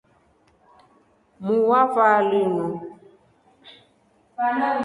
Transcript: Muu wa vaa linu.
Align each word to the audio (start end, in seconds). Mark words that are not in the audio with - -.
Muu 1.43 1.63
wa 1.69 1.81
vaa 1.95 2.19
linu. 2.29 2.65